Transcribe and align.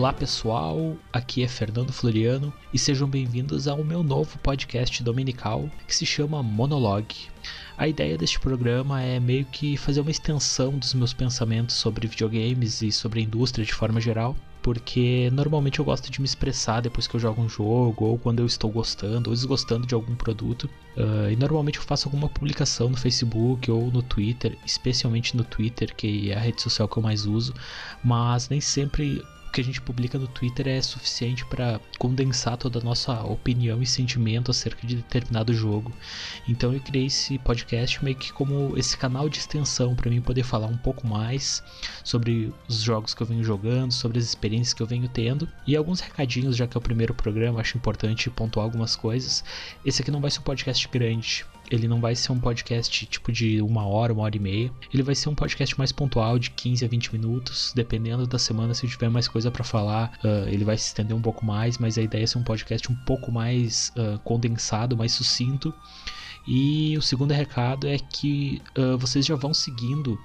Olá 0.00 0.14
pessoal, 0.14 0.96
aqui 1.12 1.42
é 1.42 1.46
Fernando 1.46 1.92
Floriano 1.92 2.50
e 2.72 2.78
sejam 2.78 3.06
bem-vindos 3.06 3.68
ao 3.68 3.84
meu 3.84 4.02
novo 4.02 4.38
podcast 4.38 5.02
dominical 5.02 5.68
que 5.86 5.94
se 5.94 6.06
chama 6.06 6.42
Monologue. 6.42 7.28
A 7.76 7.86
ideia 7.86 8.16
deste 8.16 8.40
programa 8.40 9.02
é 9.02 9.20
meio 9.20 9.44
que 9.44 9.76
fazer 9.76 10.00
uma 10.00 10.10
extensão 10.10 10.78
dos 10.78 10.94
meus 10.94 11.12
pensamentos 11.12 11.76
sobre 11.76 12.08
videogames 12.08 12.80
e 12.80 12.90
sobre 12.90 13.20
a 13.20 13.22
indústria 13.22 13.62
de 13.62 13.74
forma 13.74 14.00
geral, 14.00 14.34
porque 14.62 15.28
normalmente 15.34 15.80
eu 15.80 15.84
gosto 15.84 16.10
de 16.10 16.18
me 16.18 16.24
expressar 16.24 16.80
depois 16.80 17.06
que 17.06 17.16
eu 17.16 17.20
jogo 17.20 17.42
um 17.42 17.48
jogo, 17.48 18.06
ou 18.06 18.18
quando 18.18 18.40
eu 18.40 18.46
estou 18.46 18.70
gostando 18.70 19.28
ou 19.28 19.36
desgostando 19.36 19.86
de 19.86 19.94
algum 19.94 20.14
produto. 20.14 20.64
Uh, 20.96 21.30
e 21.30 21.36
normalmente 21.36 21.76
eu 21.76 21.84
faço 21.84 22.08
alguma 22.08 22.30
publicação 22.30 22.88
no 22.88 22.96
Facebook 22.96 23.70
ou 23.70 23.90
no 23.90 24.02
Twitter, 24.02 24.56
especialmente 24.64 25.36
no 25.36 25.44
Twitter, 25.44 25.94
que 25.94 26.30
é 26.30 26.36
a 26.36 26.40
rede 26.40 26.62
social 26.62 26.88
que 26.88 26.96
eu 26.96 27.02
mais 27.02 27.26
uso, 27.26 27.52
mas 28.02 28.48
nem 28.48 28.62
sempre 28.62 29.22
o 29.50 29.52
que 29.52 29.60
a 29.60 29.64
gente 29.64 29.80
publica 29.80 30.16
no 30.16 30.28
Twitter 30.28 30.68
é 30.68 30.80
suficiente 30.80 31.44
para 31.44 31.80
condensar 31.98 32.56
toda 32.56 32.78
a 32.78 32.82
nossa 32.82 33.20
opinião 33.24 33.82
e 33.82 33.86
sentimento 33.86 34.52
acerca 34.52 34.86
de 34.86 34.94
determinado 34.94 35.52
jogo. 35.52 35.92
Então 36.48 36.72
eu 36.72 36.78
criei 36.78 37.06
esse 37.06 37.36
podcast 37.40 38.02
meio 38.04 38.16
que 38.16 38.32
como 38.32 38.78
esse 38.78 38.96
canal 38.96 39.28
de 39.28 39.38
extensão 39.38 39.96
para 39.96 40.08
mim 40.08 40.20
poder 40.20 40.44
falar 40.44 40.68
um 40.68 40.76
pouco 40.76 41.04
mais 41.04 41.64
sobre 42.04 42.54
os 42.68 42.80
jogos 42.80 43.12
que 43.12 43.22
eu 43.22 43.26
venho 43.26 43.42
jogando, 43.42 43.90
sobre 43.90 44.20
as 44.20 44.24
experiências 44.24 44.72
que 44.72 44.82
eu 44.84 44.86
venho 44.86 45.08
tendo 45.08 45.48
e 45.66 45.74
alguns 45.74 45.98
recadinhos, 45.98 46.56
já 46.56 46.68
que 46.68 46.76
é 46.76 46.78
o 46.78 46.82
primeiro 46.82 47.12
programa, 47.12 47.60
acho 47.60 47.76
importante 47.76 48.30
pontuar 48.30 48.64
algumas 48.64 48.94
coisas. 48.94 49.42
Esse 49.84 50.00
aqui 50.00 50.12
não 50.12 50.20
vai 50.20 50.30
ser 50.30 50.38
um 50.38 50.44
podcast 50.44 50.86
grande, 50.86 51.44
ele 51.70 51.86
não 51.86 52.00
vai 52.00 52.14
ser 52.16 52.32
um 52.32 52.40
podcast 52.40 53.06
tipo 53.06 53.30
de 53.30 53.62
uma 53.62 53.86
hora, 53.86 54.12
uma 54.12 54.24
hora 54.24 54.36
e 54.36 54.40
meia. 54.40 54.72
Ele 54.92 55.02
vai 55.02 55.14
ser 55.14 55.28
um 55.28 55.34
podcast 55.34 55.78
mais 55.78 55.92
pontual, 55.92 56.38
de 56.38 56.50
15 56.50 56.84
a 56.84 56.88
20 56.88 57.12
minutos, 57.12 57.72
dependendo 57.74 58.26
da 58.26 58.38
semana. 58.38 58.74
Se 58.74 58.84
eu 58.84 58.90
tiver 58.90 59.08
mais 59.08 59.28
coisa 59.28 59.50
para 59.50 59.62
falar, 59.62 60.18
uh, 60.24 60.48
ele 60.48 60.64
vai 60.64 60.76
se 60.76 60.86
estender 60.86 61.16
um 61.16 61.22
pouco 61.22 61.44
mais. 61.46 61.78
Mas 61.78 61.96
a 61.96 62.02
ideia 62.02 62.24
é 62.24 62.26
ser 62.26 62.38
um 62.38 62.42
podcast 62.42 62.90
um 62.90 62.96
pouco 63.06 63.30
mais 63.30 63.92
uh, 63.96 64.18
condensado, 64.20 64.96
mais 64.96 65.12
sucinto. 65.12 65.72
E 66.46 66.96
o 66.98 67.02
segundo 67.02 67.32
recado 67.32 67.86
é 67.86 67.98
que 67.98 68.60
uh, 68.76 68.98
vocês 68.98 69.24
já 69.24 69.36
vão 69.36 69.54
seguindo 69.54 70.18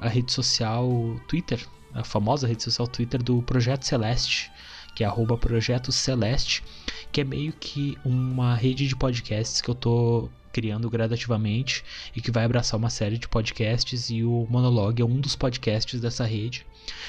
a 0.00 0.08
rede 0.08 0.32
social 0.32 0.90
Twitter, 1.28 1.64
a 1.94 2.02
famosa 2.02 2.48
rede 2.48 2.64
social 2.64 2.88
Twitter 2.88 3.22
do 3.22 3.40
Projeto 3.42 3.84
Celeste 3.84 4.50
que 4.94 5.04
é 5.04 5.06
arroba 5.06 5.36
Projeto 5.36 5.90
Celeste, 5.92 6.62
que 7.10 7.20
é 7.20 7.24
meio 7.24 7.52
que 7.52 7.96
uma 8.04 8.54
rede 8.54 8.86
de 8.86 8.96
podcasts 8.96 9.60
que 9.60 9.68
eu 9.68 9.74
tô 9.74 10.28
criando 10.52 10.90
gradativamente 10.90 11.82
e 12.14 12.20
que 12.20 12.30
vai 12.30 12.44
abraçar 12.44 12.78
uma 12.78 12.90
série 12.90 13.16
de 13.16 13.26
podcasts 13.26 14.10
e 14.10 14.22
o 14.22 14.46
Monologue 14.50 15.02
é 15.02 15.04
um 15.04 15.18
dos 15.18 15.34
podcasts 15.34 16.00
dessa 16.00 16.24
rede. 16.24 16.66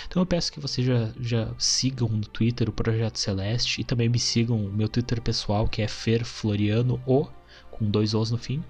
Então 0.08 0.22
eu 0.22 0.26
peço 0.26 0.52
que 0.52 0.60
vocês 0.60 0.86
já, 0.86 1.12
já 1.20 1.52
sigam 1.58 2.08
no 2.08 2.26
Twitter 2.26 2.70
o 2.70 2.74
Projeto 2.74 3.18
Celeste 3.18 3.82
e 3.82 3.84
também 3.84 4.08
me 4.08 4.20
sigam 4.20 4.58
o 4.58 4.72
meu 4.72 4.88
Twitter 4.88 5.22
pessoal 5.22 5.68
que 5.68 5.82
é 5.82 5.88
Fer 5.88 6.24
Floriano 6.24 7.02
O, 7.06 7.28
com 7.72 7.90
dois 7.90 8.14
Os 8.14 8.32
no 8.32 8.38
fim, 8.38 8.64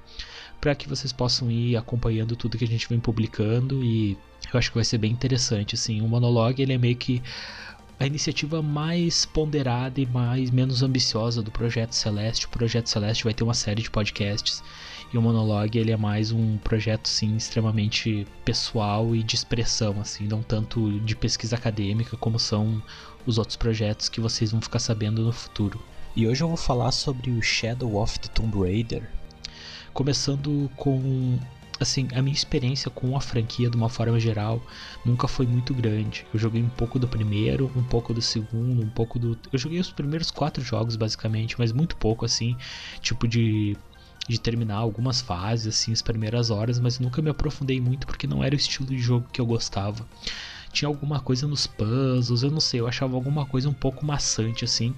para 0.59 0.73
que 0.73 0.87
vocês 0.87 1.11
possam 1.11 1.51
ir 1.51 1.75
acompanhando 1.75 2.35
tudo 2.35 2.57
que 2.57 2.63
a 2.63 2.67
gente 2.67 2.87
vem 2.87 2.99
publicando 2.99 3.83
e 3.83 4.17
eu 4.51 4.57
acho 4.57 4.69
que 4.69 4.75
vai 4.75 4.85
ser 4.85 4.97
bem 4.97 5.11
interessante 5.11 5.75
assim. 5.75 6.01
O 6.01 6.07
Monologue 6.07 6.61
ele 6.61 6.73
é 6.73 6.77
meio 6.77 6.95
que 6.95 7.21
a 8.03 8.07
iniciativa 8.07 8.61
mais 8.61 9.25
ponderada 9.25 10.01
e 10.01 10.05
mais 10.05 10.51
menos 10.51 10.83
ambiciosa 10.83 11.41
do 11.41 11.49
Projeto 11.49 11.93
Celeste. 11.93 12.45
O 12.45 12.49
Projeto 12.49 12.89
Celeste 12.89 13.23
vai 13.23 13.33
ter 13.33 13.45
uma 13.45 13.53
série 13.53 13.81
de 13.81 13.89
podcasts 13.89 14.61
e 15.13 15.17
o 15.17 15.21
Monologue 15.21 15.79
ele 15.79 15.89
é 15.89 15.95
mais 15.95 16.29
um 16.29 16.57
projeto 16.57 17.07
sim 17.07 17.37
extremamente 17.37 18.27
pessoal 18.43 19.15
e 19.15 19.23
de 19.23 19.35
expressão, 19.35 20.01
assim, 20.01 20.27
não 20.27 20.43
tanto 20.43 20.99
de 20.99 21.15
pesquisa 21.15 21.55
acadêmica 21.55 22.17
como 22.17 22.37
são 22.37 22.83
os 23.25 23.37
outros 23.37 23.55
projetos 23.55 24.09
que 24.09 24.19
vocês 24.19 24.51
vão 24.51 24.61
ficar 24.61 24.79
sabendo 24.79 25.23
no 25.23 25.31
futuro. 25.31 25.81
E 26.13 26.27
hoje 26.27 26.43
eu 26.43 26.49
vou 26.49 26.57
falar 26.57 26.91
sobre 26.91 27.31
o 27.31 27.41
Shadow 27.41 27.95
of 27.95 28.19
the 28.19 28.27
Tomb 28.27 28.59
Raider, 28.59 29.09
começando 29.93 30.69
com 30.75 31.39
assim, 31.79 32.07
a 32.13 32.21
minha 32.21 32.33
experiência 32.33 32.89
com 32.89 33.15
a 33.15 33.21
franquia 33.21 33.69
de 33.69 33.75
uma 33.75 33.89
forma 33.89 34.19
geral 34.19 34.61
nunca 35.05 35.27
foi 35.27 35.45
muito 35.45 35.73
grande. 35.73 36.25
Eu 36.33 36.39
joguei 36.39 36.61
um 36.61 36.69
pouco 36.69 36.99
do 36.99 37.07
primeiro, 37.07 37.71
um 37.75 37.83
pouco 37.83 38.13
do 38.13 38.21
segundo, 38.21 38.83
um 38.83 38.89
pouco 38.89 39.19
do. 39.19 39.37
Eu 39.51 39.59
joguei 39.59 39.79
os 39.79 39.91
primeiros 39.91 40.31
quatro 40.31 40.63
jogos 40.63 40.95
basicamente, 40.95 41.55
mas 41.57 41.71
muito 41.71 41.95
pouco 41.97 42.25
assim, 42.25 42.55
tipo 43.01 43.27
de 43.27 43.75
de 44.27 44.39
terminar 44.39 44.77
algumas 44.77 45.19
fases, 45.21 45.67
assim, 45.67 45.91
as 45.91 46.01
primeiras 46.01 46.49
horas, 46.49 46.79
mas 46.79 46.99
nunca 46.99 47.21
me 47.21 47.29
aprofundei 47.29 47.81
muito 47.81 48.07
porque 48.07 48.25
não 48.25 48.43
era 48.43 48.55
o 48.55 48.57
estilo 48.57 48.87
de 48.87 48.97
jogo 48.97 49.27
que 49.31 49.41
eu 49.41 49.45
gostava. 49.45 50.07
Tinha 50.71 50.87
alguma 50.87 51.19
coisa 51.19 51.45
nos 51.45 51.67
puzzles, 51.67 52.41
eu 52.41 52.49
não 52.49 52.59
sei, 52.59 52.79
eu 52.79 52.87
achava 52.87 53.15
alguma 53.15 53.45
coisa 53.45 53.69
um 53.69 53.73
pouco 53.73 54.05
maçante, 54.05 54.63
assim. 54.63 54.95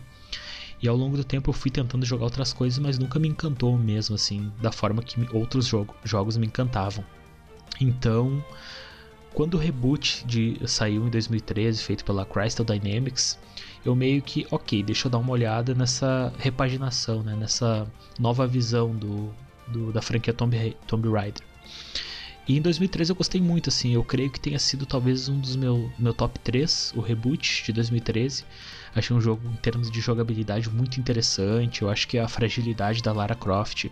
E 0.82 0.88
ao 0.88 0.96
longo 0.96 1.18
do 1.18 1.24
tempo 1.24 1.50
eu 1.50 1.54
fui 1.54 1.72
tentando 1.72 2.06
jogar 2.06 2.26
outras 2.26 2.54
coisas, 2.54 2.78
mas 2.80 3.00
nunca 3.00 3.20
me 3.20 3.28
encantou 3.28 3.78
mesmo, 3.78 4.16
assim, 4.16 4.52
da 4.62 4.72
forma 4.72 5.02
que 5.02 5.16
outros 5.36 5.66
jogo, 5.66 5.96
jogos 6.04 6.38
me 6.38 6.48
encantavam. 6.48 7.04
Então, 7.80 8.44
quando 9.34 9.56
o 9.56 9.58
reboot 9.58 10.26
de, 10.26 10.58
saiu 10.66 11.06
em 11.06 11.10
2013, 11.10 11.84
feito 11.84 12.06
pela 12.06 12.26
Crystal 12.26 12.66
Dynamics, 12.66 13.38
eu 13.86 13.96
meio 13.96 14.22
que, 14.22 14.48
ok, 14.50 14.82
deixa 14.82 15.08
eu 15.08 15.12
dar 15.12 15.18
uma 15.18 15.32
olhada 15.32 15.76
nessa 15.76 16.34
repaginação, 16.38 17.22
né, 17.22 17.36
nessa 17.36 17.86
nova 18.20 18.48
visão 18.48 18.96
do, 18.96 19.34
do 19.68 19.92
da 19.92 20.02
franquia 20.02 20.34
Tomb, 20.34 20.76
Tomb 20.88 21.10
Raider. 21.10 21.44
E 22.48 22.58
em 22.58 22.62
2013 22.62 23.12
eu 23.12 23.16
gostei 23.16 23.42
muito, 23.42 23.70
assim, 23.70 23.94
eu 23.94 24.04
creio 24.04 24.30
que 24.30 24.40
tenha 24.40 24.60
sido 24.60 24.86
talvez 24.86 25.28
um 25.28 25.40
dos 25.40 25.56
meu, 25.56 25.92
meu 25.98 26.14
top 26.14 26.40
3, 26.40 26.94
o 26.96 27.02
reboot 27.02 27.64
de 27.66 27.74
2013. 27.74 28.46
Achei 28.94 29.16
um 29.16 29.20
jogo 29.20 29.50
em 29.50 29.56
termos 29.56 29.90
de 29.90 30.00
jogabilidade 30.00 30.70
muito 30.70 31.00
interessante. 31.00 31.82
Eu 31.82 31.90
acho 31.90 32.08
que 32.08 32.20
a 32.20 32.28
fragilidade 32.28 33.02
da 33.02 33.12
Lara 33.12 33.34
Croft, 33.34 33.88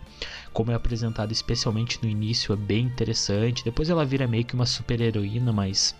como 0.52 0.70
é 0.70 0.74
apresentada 0.74 1.32
especialmente 1.32 1.98
no 2.00 2.08
início, 2.08 2.52
é 2.52 2.56
bem 2.56 2.86
interessante. 2.86 3.64
Depois 3.64 3.90
ela 3.90 4.04
vira 4.04 4.28
meio 4.28 4.44
que 4.44 4.54
uma 4.54 4.66
super 4.66 5.00
heroína, 5.00 5.52
mas 5.52 5.94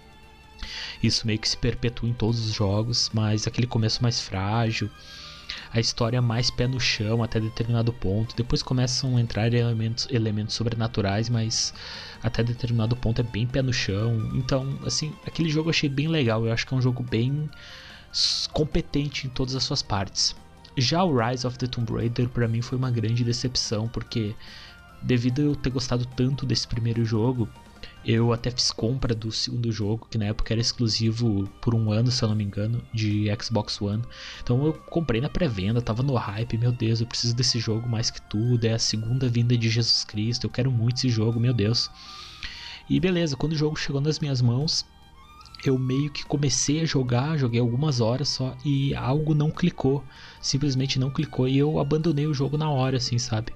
isso 1.03 1.27
meio 1.27 1.41
que 1.41 1.49
se 1.49 1.57
perpetua 1.57 2.09
em 2.09 2.15
todos 2.15 2.47
os 2.47 2.53
jogos. 2.55 3.11
Mas 3.13 3.49
aquele 3.49 3.67
começo 3.67 4.01
mais 4.01 4.21
frágil 4.21 4.89
a 5.73 5.81
história 5.81 6.21
mais 6.23 6.51
pé 6.51 6.67
no 6.67 6.81
chão 6.81 7.23
até 7.23 7.41
determinado 7.41 7.93
ponto. 7.93 8.35
Depois 8.37 8.63
começam 8.63 9.17
a 9.17 9.21
entrar 9.21 9.53
elementos, 9.53 10.07
elementos 10.11 10.55
sobrenaturais, 10.55 11.29
mas 11.29 11.75
até 12.23 12.43
determinado 12.43 12.97
ponto 12.97 13.21
é 13.21 13.25
bem 13.25 13.47
pé 13.47 13.63
no 13.63 13.73
chão. 13.73 14.31
Então, 14.35 14.79
assim, 14.87 15.13
aquele 15.27 15.49
jogo 15.49 15.69
eu 15.69 15.71
achei 15.71 15.89
bem 15.89 16.09
legal. 16.09 16.47
Eu 16.47 16.53
acho 16.53 16.67
que 16.67 16.75
é 16.75 16.77
um 16.77 16.83
jogo 16.83 17.03
bem 17.03 17.49
competente 18.53 19.27
em 19.27 19.31
todas 19.31 19.55
as 19.55 19.65
suas 19.65 19.83
partes. 19.83 20.35
Já 20.77 21.05
o 21.05 21.17
Rise 21.17 21.47
of 21.47 21.59
the 21.59 21.67
Tomb 21.67 21.93
Raider 21.93 22.29
para 22.29 22.49
mim 22.49 22.61
foi 22.61 22.77
uma 22.79 22.91
grande 22.91 23.23
decepção, 23.23 23.89
porque 23.89 24.35
devido 25.03 25.43
eu 25.43 25.57
ter 25.57 25.71
gostado 25.71 26.05
tanto 26.05 26.47
desse 26.47 26.67
primeiro 26.67 27.05
jogo, 27.05 27.49
eu 28.05 28.33
até 28.33 28.51
fiz 28.51 28.71
compra 28.71 29.15
do 29.15 29.33
segundo 29.33 29.73
jogo, 29.73 30.07
que 30.11 30.19
na 30.19 30.27
época 30.27 30.53
era 30.53 30.61
exclusivo 30.61 31.49
por 31.61 31.75
um 31.75 31.91
ano, 31.91 32.11
se 32.11 32.23
eu 32.23 32.29
não 32.29 32.37
me 32.37 32.45
engano, 32.45 32.83
de 32.93 33.27
Xbox 33.43 33.81
One. 33.81 34.03
Então 34.43 34.65
eu 34.67 34.73
comprei 34.73 35.21
na 35.21 35.29
pré-venda, 35.29 35.81
tava 35.81 36.03
no 36.03 36.15
hype, 36.15 36.59
meu 36.59 36.73
Deus, 36.73 37.01
eu 37.01 37.07
preciso 37.07 37.35
desse 37.35 37.59
jogo 37.59 37.89
mais 37.89 38.11
que 38.11 38.21
tudo, 38.21 38.65
é 38.65 38.73
a 38.73 38.79
segunda 38.79 39.29
vinda 39.29 39.57
de 39.57 39.69
Jesus 39.69 40.05
Cristo, 40.05 40.45
eu 40.45 40.51
quero 40.51 40.71
muito 40.71 40.99
esse 40.99 41.09
jogo, 41.09 41.41
meu 41.41 41.55
Deus. 41.55 41.91
E 42.89 43.01
beleza, 43.01 43.37
quando 43.37 43.53
o 43.53 43.57
jogo 43.57 43.77
chegou 43.77 44.01
nas 44.01 44.21
minhas 44.21 44.43
mãos, 44.43 44.85
eu 45.65 45.79
meio 45.79 46.11
que 46.11 46.25
comecei 46.25 46.81
a 46.81 46.85
jogar, 46.85 47.39
joguei 47.39 47.61
algumas 47.61 48.01
horas 48.01 48.29
só 48.29 48.57
e 48.65 48.95
algo 48.95 49.35
não 49.35 49.51
clicou, 49.51 50.05
simplesmente 50.41 50.99
não 50.99 51.11
clicou 51.11 51.49
e 51.49 51.57
eu 51.57 51.79
abandonei 51.79 52.27
o 52.27 52.35
jogo 52.35 52.59
na 52.59 52.69
hora, 52.69 52.99
assim, 52.99 53.19
sabe? 53.19 53.53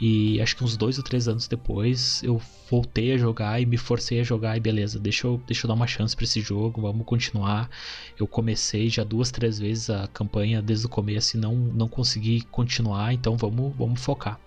E 0.00 0.40
acho 0.40 0.56
que 0.56 0.64
uns 0.64 0.76
dois 0.76 0.98
ou 0.98 1.04
três 1.04 1.28
anos 1.28 1.46
depois 1.46 2.22
eu 2.22 2.40
voltei 2.68 3.12
a 3.12 3.18
jogar 3.18 3.60
e 3.60 3.66
me 3.66 3.76
forcei 3.76 4.20
a 4.20 4.24
jogar 4.24 4.56
e 4.56 4.60
beleza, 4.60 4.98
deixa 4.98 5.26
eu, 5.26 5.40
deixa 5.46 5.66
eu 5.66 5.68
dar 5.68 5.74
uma 5.74 5.86
chance 5.86 6.16
para 6.16 6.24
esse 6.24 6.40
jogo, 6.40 6.82
vamos 6.82 7.06
continuar. 7.06 7.70
Eu 8.18 8.26
comecei 8.26 8.88
já 8.90 9.04
duas, 9.04 9.30
três 9.30 9.58
vezes 9.58 9.90
a 9.90 10.08
campanha 10.08 10.60
desde 10.60 10.86
o 10.86 10.88
começo 10.88 11.36
e 11.36 11.40
não, 11.40 11.54
não 11.54 11.88
consegui 11.88 12.42
continuar, 12.50 13.14
então 13.14 13.36
vamos, 13.36 13.74
vamos 13.76 14.00
focar. 14.00 14.40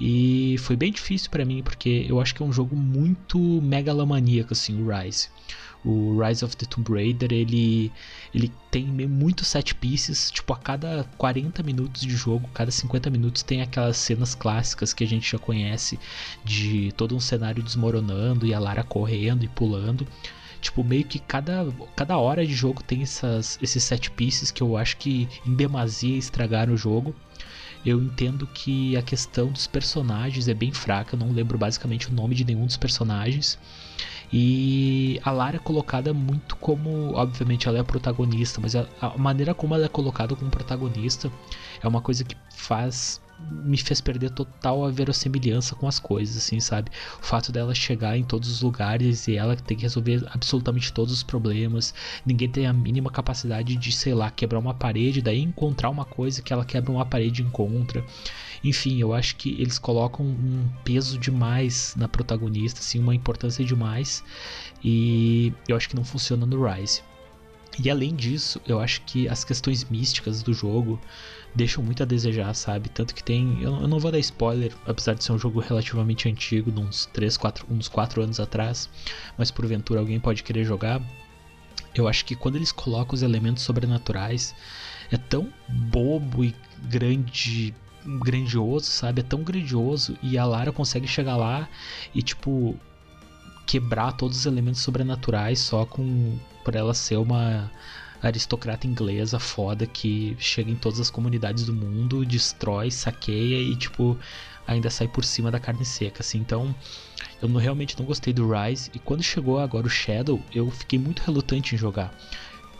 E 0.00 0.56
foi 0.60 0.76
bem 0.76 0.90
difícil 0.90 1.30
para 1.30 1.44
mim 1.44 1.62
porque 1.62 2.06
eu 2.08 2.18
acho 2.18 2.34
que 2.34 2.42
é 2.42 2.46
um 2.46 2.52
jogo 2.52 2.74
muito 2.74 3.38
megalomaníaco 3.38 4.54
assim, 4.54 4.82
o 4.82 4.88
Rise 4.88 5.28
o 5.84 6.20
Rise 6.20 6.44
of 6.44 6.56
the 6.56 6.66
Tomb 6.66 6.92
Raider, 6.92 7.32
ele, 7.32 7.90
ele 8.34 8.52
tem 8.70 8.86
muitos 8.86 9.48
set 9.48 9.74
pieces, 9.74 10.30
tipo 10.30 10.52
a 10.52 10.56
cada 10.56 11.04
40 11.16 11.62
minutos 11.62 12.02
de 12.02 12.14
jogo, 12.14 12.48
cada 12.52 12.70
50 12.70 13.10
minutos 13.10 13.42
tem 13.42 13.62
aquelas 13.62 13.96
cenas 13.96 14.34
clássicas 14.34 14.92
que 14.92 15.04
a 15.04 15.06
gente 15.06 15.30
já 15.30 15.38
conhece 15.38 15.98
de 16.44 16.92
todo 16.96 17.16
um 17.16 17.20
cenário 17.20 17.62
desmoronando 17.62 18.46
e 18.46 18.52
a 18.52 18.58
Lara 18.58 18.82
correndo 18.82 19.44
e 19.44 19.48
pulando. 19.48 20.06
Tipo, 20.60 20.84
meio 20.84 21.04
que 21.04 21.18
cada, 21.18 21.66
cada 21.96 22.18
hora 22.18 22.46
de 22.46 22.52
jogo 22.52 22.82
tem 22.82 23.02
essas, 23.02 23.58
esses 23.62 23.82
set 23.82 24.10
pieces 24.10 24.50
que 24.50 24.62
eu 24.62 24.76
acho 24.76 24.98
que 24.98 25.26
em 25.46 25.54
demasia 25.54 26.18
estragaram 26.18 26.74
o 26.74 26.76
jogo. 26.76 27.14
Eu 27.84 28.02
entendo 28.02 28.46
que 28.46 28.94
a 28.94 29.00
questão 29.00 29.50
dos 29.50 29.66
personagens 29.66 30.48
é 30.48 30.54
bem 30.54 30.70
fraca, 30.70 31.16
não 31.16 31.32
lembro 31.32 31.56
basicamente 31.56 32.10
o 32.10 32.12
nome 32.12 32.34
de 32.34 32.44
nenhum 32.44 32.66
dos 32.66 32.76
personagens. 32.76 33.58
E 34.32 35.20
a 35.24 35.30
Lara 35.30 35.56
é 35.56 35.58
colocada 35.58 36.14
muito 36.14 36.54
como, 36.56 37.14
obviamente, 37.14 37.66
ela 37.66 37.78
é 37.78 37.80
a 37.80 37.84
protagonista, 37.84 38.60
mas 38.60 38.76
a, 38.76 38.86
a 39.00 39.18
maneira 39.18 39.54
como 39.54 39.74
ela 39.74 39.86
é 39.86 39.88
colocada 39.88 40.36
como 40.36 40.50
protagonista 40.50 41.30
é 41.82 41.88
uma 41.88 42.00
coisa 42.00 42.24
que 42.24 42.36
faz 42.50 43.20
me 43.50 43.76
fez 43.76 44.00
perder 44.00 44.30
total 44.30 44.84
a 44.84 44.90
verossimilhança 44.90 45.74
com 45.74 45.86
as 45.88 45.98
coisas, 45.98 46.36
assim, 46.36 46.60
sabe? 46.60 46.90
O 47.20 47.24
fato 47.24 47.50
dela 47.50 47.74
chegar 47.74 48.16
em 48.16 48.24
todos 48.24 48.50
os 48.50 48.62
lugares 48.62 49.26
e 49.28 49.36
ela 49.36 49.56
tem 49.56 49.76
que 49.76 49.82
resolver 49.82 50.26
absolutamente 50.30 50.92
todos 50.92 51.12
os 51.12 51.22
problemas, 51.22 51.94
ninguém 52.24 52.48
tem 52.48 52.66
a 52.66 52.72
mínima 52.72 53.10
capacidade 53.10 53.76
de, 53.76 53.92
sei 53.92 54.14
lá, 54.14 54.30
quebrar 54.30 54.58
uma 54.58 54.74
parede, 54.74 55.22
daí 55.22 55.40
encontrar 55.40 55.90
uma 55.90 56.04
coisa 56.04 56.42
que 56.42 56.52
ela 56.52 56.64
quebra 56.64 56.92
uma 56.92 57.06
parede 57.06 57.42
e 57.42 57.44
encontra. 57.46 58.04
Enfim, 58.62 58.98
eu 58.98 59.14
acho 59.14 59.36
que 59.36 59.50
eles 59.60 59.78
colocam 59.78 60.24
um 60.26 60.68
peso 60.84 61.18
demais 61.18 61.94
na 61.96 62.06
protagonista, 62.06 62.80
assim, 62.80 62.98
uma 62.98 63.14
importância 63.14 63.64
demais, 63.64 64.22
e 64.84 65.52
eu 65.66 65.76
acho 65.76 65.88
que 65.88 65.96
não 65.96 66.04
funciona 66.04 66.44
no 66.44 66.62
Rise. 66.62 67.02
E 67.82 67.88
além 67.88 68.14
disso, 68.14 68.60
eu 68.66 68.80
acho 68.80 69.00
que 69.02 69.28
as 69.28 69.44
questões 69.44 69.84
místicas 69.84 70.42
do 70.42 70.52
jogo 70.52 71.00
deixam 71.54 71.82
muito 71.82 72.02
a 72.02 72.06
desejar, 72.06 72.52
sabe? 72.54 72.88
Tanto 72.88 73.14
que 73.14 73.22
tem. 73.22 73.62
Eu, 73.62 73.86
não 73.88 73.98
vou 73.98 74.10
dar 74.10 74.18
spoiler, 74.18 74.74
apesar 74.84 75.14
de 75.14 75.24
ser 75.24 75.32
um 75.32 75.38
jogo 75.38 75.60
relativamente 75.60 76.28
antigo, 76.28 76.70
uns 76.78 77.06
3, 77.06 77.36
4, 77.36 77.66
uns 77.70 77.88
4 77.88 78.22
anos 78.22 78.40
atrás, 78.40 78.90
mas 79.38 79.50
porventura 79.50 80.00
alguém 80.00 80.20
pode 80.20 80.42
querer 80.42 80.64
jogar. 80.64 81.00
Eu 81.94 82.06
acho 82.06 82.24
que 82.24 82.36
quando 82.36 82.56
eles 82.56 82.70
colocam 82.70 83.14
os 83.14 83.22
elementos 83.22 83.62
sobrenaturais, 83.62 84.54
é 85.10 85.16
tão 85.16 85.52
bobo 85.68 86.44
e 86.44 86.54
grande 86.84 87.74
grandioso, 88.04 88.86
sabe? 88.86 89.20
É 89.20 89.24
tão 89.24 89.42
grandioso 89.42 90.16
e 90.22 90.38
a 90.38 90.44
Lara 90.44 90.72
consegue 90.72 91.06
chegar 91.06 91.36
lá 91.36 91.68
e 92.14 92.22
tipo 92.22 92.76
quebrar 93.66 94.12
todos 94.12 94.38
os 94.38 94.46
elementos 94.46 94.80
sobrenaturais 94.80 95.60
só 95.60 95.86
com 95.86 96.36
por 96.64 96.74
ela 96.74 96.92
ser 96.92 97.16
uma 97.16 97.70
aristocrata 98.22 98.86
inglesa 98.86 99.38
foda 99.38 99.86
que 99.86 100.36
chega 100.38 100.70
em 100.70 100.76
todas 100.76 101.00
as 101.00 101.10
comunidades 101.10 101.64
do 101.64 101.72
mundo, 101.72 102.24
destrói, 102.24 102.90
saqueia 102.90 103.56
e, 103.56 103.74
tipo, 103.76 104.18
ainda 104.66 104.90
sai 104.90 105.08
por 105.08 105.24
cima 105.24 105.50
da 105.50 105.58
carne 105.58 105.84
seca, 105.84 106.20
assim. 106.20 106.38
Então, 106.38 106.74
eu 107.40 107.48
não, 107.48 107.58
realmente 107.58 107.98
não 107.98 108.04
gostei 108.04 108.32
do 108.32 108.50
Rise. 108.50 108.90
E 108.94 108.98
quando 108.98 109.22
chegou 109.22 109.58
agora 109.58 109.86
o 109.86 109.90
Shadow, 109.90 110.42
eu 110.54 110.70
fiquei 110.70 110.98
muito 110.98 111.20
relutante 111.20 111.74
em 111.74 111.78
jogar. 111.78 112.14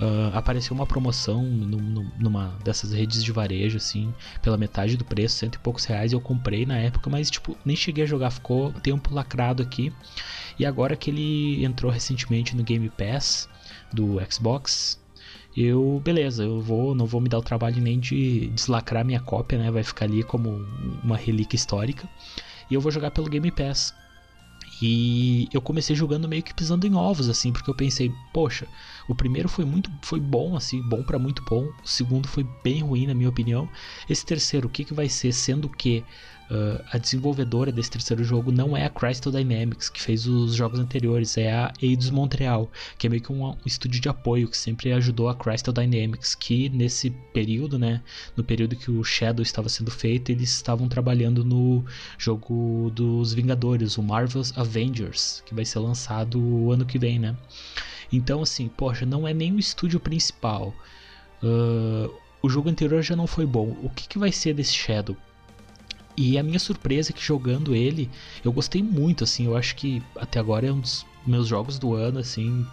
Uh, 0.00 0.34
apareceu 0.34 0.74
uma 0.74 0.86
promoção 0.86 1.42
no, 1.42 1.76
no, 1.76 2.12
numa 2.18 2.56
dessas 2.64 2.94
redes 2.94 3.22
de 3.22 3.30
varejo, 3.30 3.76
assim, 3.76 4.14
pela 4.40 4.56
metade 4.56 4.96
do 4.96 5.04
preço, 5.04 5.36
cento 5.36 5.56
e 5.56 5.58
poucos 5.58 5.84
reais. 5.84 6.14
Eu 6.14 6.20
comprei 6.22 6.64
na 6.64 6.78
época, 6.78 7.10
mas, 7.10 7.30
tipo, 7.30 7.54
nem 7.66 7.76
cheguei 7.76 8.04
a 8.04 8.06
jogar, 8.06 8.30
ficou 8.30 8.72
tempo 8.72 9.12
lacrado 9.12 9.62
aqui. 9.62 9.92
E 10.58 10.64
agora 10.64 10.96
que 10.96 11.10
ele 11.10 11.62
entrou 11.64 11.92
recentemente 11.92 12.56
no 12.56 12.62
Game 12.62 12.88
Pass 12.88 13.46
do 13.92 14.18
Xbox, 14.30 14.98
eu, 15.56 16.00
beleza, 16.02 16.44
eu 16.44 16.60
vou, 16.60 16.94
não 16.94 17.06
vou 17.06 17.20
me 17.20 17.28
dar 17.28 17.38
o 17.38 17.42
trabalho 17.42 17.82
nem 17.82 17.98
de 17.98 18.46
deslacrar 18.48 19.04
minha 19.04 19.20
cópia, 19.20 19.58
né? 19.58 19.70
Vai 19.70 19.82
ficar 19.82 20.06
ali 20.06 20.22
como 20.22 20.66
uma 21.02 21.16
relíquia 21.16 21.56
histórica. 21.56 22.08
E 22.70 22.74
eu 22.74 22.80
vou 22.80 22.92
jogar 22.92 23.10
pelo 23.10 23.28
Game 23.28 23.50
Pass. 23.50 23.92
E 24.80 25.48
eu 25.52 25.60
comecei 25.60 25.94
jogando 25.94 26.28
meio 26.28 26.42
que 26.42 26.54
pisando 26.54 26.86
em 26.86 26.94
ovos, 26.94 27.28
assim, 27.28 27.52
porque 27.52 27.68
eu 27.68 27.74
pensei, 27.74 28.10
poxa, 28.32 28.66
o 29.06 29.14
primeiro 29.14 29.48
foi 29.48 29.64
muito, 29.64 29.90
foi 30.02 30.18
bom, 30.18 30.56
assim, 30.56 30.80
bom 30.82 31.02
para 31.02 31.18
muito 31.18 31.42
bom. 31.42 31.64
O 31.84 31.88
segundo 31.88 32.26
foi 32.26 32.46
bem 32.64 32.80
ruim, 32.80 33.06
na 33.06 33.14
minha 33.14 33.28
opinião. 33.28 33.68
Esse 34.08 34.24
terceiro, 34.24 34.68
o 34.68 34.70
que, 34.70 34.84
que 34.84 34.94
vai 34.94 35.08
ser? 35.08 35.32
Sendo 35.32 35.68
que 35.68 36.04
Uh, 36.50 36.82
a 36.90 36.98
desenvolvedora 36.98 37.70
desse 37.70 37.92
terceiro 37.92 38.24
jogo 38.24 38.50
não 38.50 38.76
é 38.76 38.84
a 38.84 38.90
Crystal 38.90 39.32
Dynamics, 39.32 39.88
que 39.88 40.02
fez 40.02 40.26
os 40.26 40.52
jogos 40.56 40.80
anteriores, 40.80 41.38
é 41.38 41.52
a 41.52 41.72
Eidos 41.80 42.10
Montreal, 42.10 42.68
que 42.98 43.06
é 43.06 43.10
meio 43.10 43.22
que 43.22 43.30
um, 43.30 43.46
um, 43.46 43.56
estúdio 43.64 44.00
de 44.00 44.08
apoio 44.08 44.48
que 44.48 44.58
sempre 44.58 44.92
ajudou 44.92 45.28
a 45.28 45.34
Crystal 45.36 45.72
Dynamics, 45.72 46.34
que 46.34 46.68
nesse 46.68 47.10
período, 47.32 47.78
né, 47.78 48.02
no 48.36 48.42
período 48.42 48.74
que 48.74 48.90
o 48.90 49.04
Shadow 49.04 49.44
estava 49.44 49.68
sendo 49.68 49.92
feito, 49.92 50.32
eles 50.32 50.50
estavam 50.50 50.88
trabalhando 50.88 51.44
no 51.44 51.84
jogo 52.18 52.90
dos 52.96 53.32
Vingadores, 53.32 53.96
o 53.96 54.02
Marvel's 54.02 54.52
Avengers, 54.58 55.44
que 55.46 55.54
vai 55.54 55.64
ser 55.64 55.78
lançado 55.78 56.40
o 56.40 56.72
ano 56.72 56.84
que 56.84 56.98
vem, 56.98 57.20
né? 57.20 57.36
Então, 58.12 58.42
assim, 58.42 58.66
poxa, 58.66 59.06
não 59.06 59.26
é 59.26 59.32
nem 59.32 59.52
o 59.52 59.58
estúdio 59.60 60.00
principal. 60.00 60.74
Uh, 61.40 62.12
o 62.42 62.48
jogo 62.48 62.68
anterior 62.68 63.02
já 63.02 63.14
não 63.14 63.28
foi 63.28 63.46
bom. 63.46 63.76
O 63.84 63.88
que, 63.88 64.08
que 64.08 64.18
vai 64.18 64.32
ser 64.32 64.52
desse 64.52 64.72
Shadow? 64.72 65.16
E 66.22 66.36
a 66.36 66.42
minha 66.42 66.58
surpresa 66.58 67.12
é 67.12 67.14
que 67.14 67.24
jogando 67.24 67.74
ele, 67.74 68.10
eu 68.44 68.52
gostei 68.52 68.82
muito, 68.82 69.24
assim, 69.24 69.46
eu 69.46 69.56
acho 69.56 69.74
que 69.74 70.02
até 70.14 70.38
agora 70.38 70.66
é 70.66 70.70
um 70.70 70.78
dos 70.78 71.06
meus 71.26 71.48
jogos 71.48 71.78
do 71.78 71.94
ano, 71.94 72.18
assim, 72.18 72.66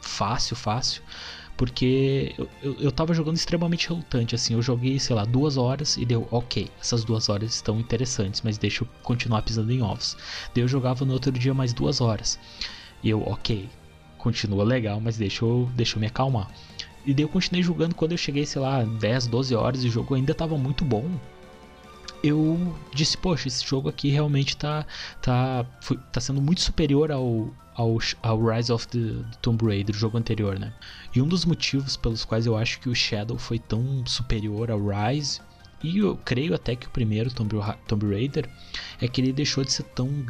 fácil, 0.00 0.56
fácil. 0.56 1.02
Porque 1.58 2.34
eu, 2.38 2.48
eu, 2.62 2.74
eu 2.80 2.90
tava 2.90 3.12
jogando 3.12 3.36
extremamente 3.36 3.86
relutante, 3.86 4.34
assim, 4.34 4.54
eu 4.54 4.62
joguei, 4.62 4.98
sei 4.98 5.14
lá, 5.14 5.26
duas 5.26 5.58
horas 5.58 5.98
e 5.98 6.06
deu, 6.06 6.26
ok, 6.30 6.70
essas 6.80 7.04
duas 7.04 7.28
horas 7.28 7.56
estão 7.56 7.78
interessantes, 7.78 8.40
mas 8.40 8.56
deixa 8.56 8.82
eu 8.82 8.88
continuar 9.02 9.42
pisando 9.42 9.70
em 9.70 9.82
ovos. 9.82 10.16
Daí 10.54 10.64
eu 10.64 10.68
jogava 10.68 11.04
no 11.04 11.12
outro 11.12 11.30
dia 11.30 11.52
mais 11.52 11.74
duas 11.74 12.00
horas. 12.00 12.38
E 13.02 13.10
eu, 13.10 13.20
ok, 13.24 13.68
continua 14.16 14.64
legal, 14.64 15.02
mas 15.02 15.18
deixa 15.18 15.44
eu, 15.44 15.70
deixa 15.74 15.96
eu 15.96 16.00
me 16.00 16.06
acalmar. 16.06 16.50
E 17.04 17.12
daí 17.12 17.24
eu 17.24 17.28
continuei 17.28 17.62
jogando 17.62 17.94
quando 17.94 18.12
eu 18.12 18.18
cheguei, 18.18 18.46
sei 18.46 18.62
lá, 18.62 18.84
10, 18.84 19.26
12 19.26 19.54
horas 19.54 19.84
e 19.84 19.88
o 19.88 19.90
jogo 19.90 20.14
ainda 20.14 20.34
tava 20.34 20.56
muito 20.56 20.82
bom 20.82 21.10
eu 22.22 22.76
disse, 22.94 23.16
poxa, 23.16 23.48
esse 23.48 23.64
jogo 23.64 23.88
aqui 23.88 24.10
realmente 24.10 24.56
tá, 24.56 24.86
tá, 25.20 25.66
foi, 25.80 25.98
tá 26.12 26.20
sendo 26.20 26.40
muito 26.40 26.60
superior 26.60 27.12
ao, 27.12 27.50
ao, 27.74 27.98
ao 28.22 28.46
Rise 28.46 28.72
of 28.72 28.88
the, 28.88 29.24
Tomb 29.40 29.64
Raider, 29.64 29.94
o 29.94 29.98
jogo 29.98 30.18
anterior, 30.18 30.58
né? 30.58 30.72
E 31.14 31.20
um 31.20 31.28
dos 31.28 31.44
motivos 31.44 31.96
pelos 31.96 32.24
quais 32.24 32.46
eu 32.46 32.56
acho 32.56 32.80
que 32.80 32.88
o 32.88 32.94
Shadow 32.94 33.38
foi 33.38 33.58
tão 33.58 34.04
superior 34.06 34.70
ao 34.70 34.80
Rise, 34.80 35.40
e 35.82 35.98
eu 35.98 36.16
creio 36.24 36.54
até 36.54 36.74
que 36.74 36.86
o 36.86 36.90
primeiro 36.90 37.32
Tomb, 37.32 37.54
Tomb 37.86 38.06
Raider, 38.10 38.48
é 39.00 39.06
que 39.06 39.20
ele 39.20 39.32
deixou 39.32 39.62
de 39.62 39.72
ser 39.72 39.84
tão 39.84 40.26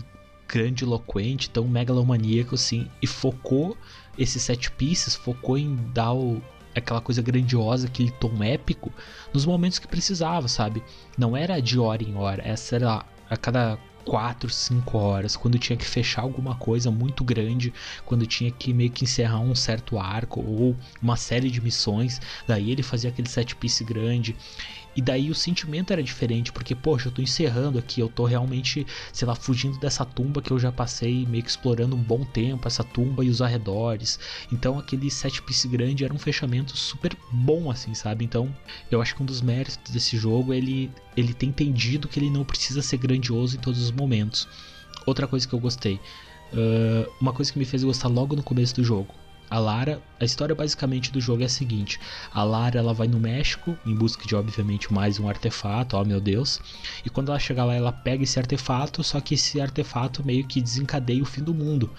grandiloquente, 0.48 1.50
tão 1.50 1.66
megalomaníaco 1.66 2.54
assim, 2.54 2.88
e 3.00 3.06
focou 3.06 3.76
esses 4.18 4.42
set 4.42 4.70
pieces, 4.72 5.14
focou 5.14 5.58
em 5.58 5.76
dar 5.92 6.12
o, 6.12 6.42
aquela 6.78 7.00
coisa 7.00 7.22
grandiosa, 7.22 7.86
aquele 7.86 8.10
tom 8.10 8.42
épico, 8.42 8.92
nos 9.32 9.46
momentos 9.46 9.78
que 9.78 9.88
precisava, 9.88 10.48
sabe? 10.48 10.82
Não 11.16 11.36
era 11.36 11.60
de 11.60 11.78
hora 11.78 12.02
em 12.02 12.14
hora, 12.16 12.42
essa 12.46 12.76
era 12.76 13.04
a 13.28 13.36
cada 13.36 13.78
4, 14.06 14.48
5 14.48 14.96
horas, 14.96 15.36
quando 15.36 15.58
tinha 15.58 15.76
que 15.76 15.84
fechar 15.84 16.22
alguma 16.22 16.54
coisa 16.54 16.90
muito 16.90 17.24
grande, 17.24 17.74
quando 18.04 18.24
tinha 18.24 18.50
que 18.52 18.72
meio 18.72 18.90
que 18.90 19.04
encerrar 19.04 19.40
um 19.40 19.54
certo 19.54 19.98
arco 19.98 20.40
ou 20.40 20.76
uma 21.02 21.16
série 21.16 21.50
de 21.50 21.60
missões, 21.60 22.20
daí 22.46 22.70
ele 22.70 22.84
fazia 22.84 23.10
aquele 23.10 23.28
set 23.28 23.56
piece 23.56 23.82
grande. 23.82 24.36
E 24.96 25.02
daí 25.02 25.30
o 25.30 25.34
sentimento 25.34 25.92
era 25.92 26.02
diferente, 26.02 26.50
porque, 26.50 26.74
poxa, 26.74 27.08
eu 27.08 27.12
tô 27.12 27.20
encerrando 27.20 27.78
aqui, 27.78 28.00
eu 28.00 28.08
tô 28.08 28.24
realmente, 28.24 28.86
sei 29.12 29.28
lá, 29.28 29.34
fugindo 29.34 29.78
dessa 29.78 30.06
tumba 30.06 30.40
que 30.40 30.50
eu 30.50 30.58
já 30.58 30.72
passei 30.72 31.26
meio 31.26 31.42
que 31.42 31.50
explorando 31.50 31.94
um 31.94 32.02
bom 32.02 32.24
tempo, 32.24 32.66
essa 32.66 32.82
tumba 32.82 33.22
e 33.22 33.28
os 33.28 33.42
arredores. 33.42 34.18
Então 34.50 34.78
aquele 34.78 35.10
set 35.10 35.42
piece 35.42 35.68
grande 35.68 36.02
era 36.02 36.14
um 36.14 36.18
fechamento 36.18 36.74
super 36.74 37.14
bom, 37.30 37.70
assim, 37.70 37.92
sabe? 37.92 38.24
Então 38.24 38.54
eu 38.90 39.02
acho 39.02 39.14
que 39.14 39.22
um 39.22 39.26
dos 39.26 39.42
méritos 39.42 39.92
desse 39.92 40.16
jogo 40.16 40.54
é 40.54 40.56
ele, 40.56 40.90
ele 41.14 41.34
ter 41.34 41.44
entendido 41.44 42.08
que 42.08 42.18
ele 42.18 42.30
não 42.30 42.42
precisa 42.42 42.80
ser 42.80 42.96
grandioso 42.96 43.56
em 43.56 43.60
todos 43.60 43.82
os 43.82 43.90
momentos. 43.90 44.48
Outra 45.04 45.26
coisa 45.26 45.46
que 45.46 45.54
eu 45.54 45.60
gostei, 45.60 46.00
uh, 46.54 47.12
uma 47.20 47.34
coisa 47.34 47.52
que 47.52 47.58
me 47.58 47.66
fez 47.66 47.84
gostar 47.84 48.08
logo 48.08 48.34
no 48.34 48.42
começo 48.42 48.74
do 48.74 48.82
jogo 48.82 49.14
a 49.48 49.58
Lara, 49.58 50.02
a 50.18 50.24
história 50.24 50.54
basicamente 50.54 51.12
do 51.12 51.20
jogo 51.20 51.42
é 51.42 51.46
a 51.46 51.48
seguinte: 51.48 52.00
a 52.32 52.42
Lara 52.42 52.78
ela 52.78 52.92
vai 52.92 53.06
no 53.06 53.18
México 53.18 53.76
em 53.86 53.94
busca 53.94 54.26
de 54.26 54.34
obviamente 54.34 54.92
mais 54.92 55.18
um 55.18 55.28
artefato, 55.28 55.96
ó 55.96 56.04
meu 56.04 56.20
Deus. 56.20 56.60
E 57.04 57.10
quando 57.10 57.30
ela 57.30 57.38
chega 57.38 57.64
lá, 57.64 57.74
ela 57.74 57.92
pega 57.92 58.24
esse 58.24 58.38
artefato, 58.38 59.02
só 59.04 59.20
que 59.20 59.34
esse 59.34 59.60
artefato 59.60 60.24
meio 60.24 60.46
que 60.46 60.60
desencadeia 60.60 61.22
o 61.22 61.26
fim 61.26 61.42
do 61.42 61.54
mundo. 61.54 61.90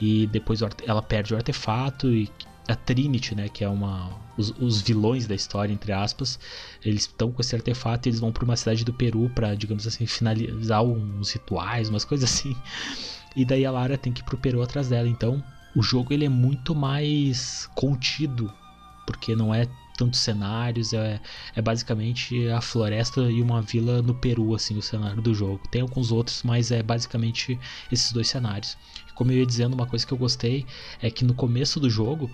E 0.00 0.26
depois 0.26 0.60
ela 0.86 1.02
perde 1.02 1.32
o 1.34 1.36
artefato 1.36 2.08
e 2.08 2.30
a 2.68 2.74
Trinity, 2.74 3.34
né, 3.34 3.48
que 3.48 3.62
é 3.62 3.68
uma 3.68 4.10
os, 4.36 4.50
os 4.58 4.80
vilões 4.80 5.26
da 5.26 5.34
história 5.34 5.72
entre 5.72 5.92
aspas, 5.92 6.38
eles 6.84 7.02
estão 7.02 7.30
com 7.30 7.40
esse 7.40 7.54
artefato 7.54 8.08
e 8.08 8.10
eles 8.10 8.20
vão 8.20 8.32
para 8.32 8.44
uma 8.44 8.56
cidade 8.56 8.84
do 8.84 8.92
Peru 8.92 9.30
para, 9.34 9.54
digamos 9.54 9.86
assim, 9.86 10.04
finalizar 10.06 10.82
uns 10.82 11.32
rituais, 11.32 11.88
umas 11.88 12.04
coisas 12.04 12.28
assim. 12.30 12.56
E 13.34 13.44
daí 13.44 13.64
a 13.66 13.70
Lara 13.70 13.98
tem 13.98 14.12
que 14.12 14.22
ir 14.22 14.24
pro 14.24 14.38
Peru 14.38 14.62
atrás 14.62 14.88
dela. 14.88 15.08
Então, 15.08 15.42
o 15.76 15.82
jogo 15.82 16.12
ele 16.12 16.24
é 16.24 16.28
muito 16.28 16.74
mais 16.74 17.68
contido, 17.74 18.52
porque 19.06 19.36
não 19.36 19.54
é 19.54 19.68
tantos 19.96 20.20
cenários, 20.20 20.92
é, 20.92 21.20
é 21.54 21.62
basicamente 21.62 22.48
a 22.48 22.60
floresta 22.60 23.22
e 23.30 23.42
uma 23.42 23.62
vila 23.62 24.02
no 24.02 24.14
Peru, 24.14 24.54
assim, 24.54 24.76
o 24.76 24.82
cenário 24.82 25.22
do 25.22 25.34
jogo. 25.34 25.60
Tem 25.70 25.82
alguns 25.82 26.10
outros, 26.10 26.42
mas 26.42 26.70
é 26.70 26.82
basicamente 26.82 27.58
esses 27.92 28.10
dois 28.12 28.28
cenários. 28.28 28.76
Como 29.14 29.32
eu 29.32 29.38
ia 29.38 29.46
dizendo, 29.46 29.74
uma 29.74 29.86
coisa 29.86 30.06
que 30.06 30.12
eu 30.12 30.18
gostei 30.18 30.66
é 31.00 31.10
que 31.10 31.24
no 31.24 31.34
começo 31.34 31.78
do 31.78 31.88
jogo, 31.88 32.30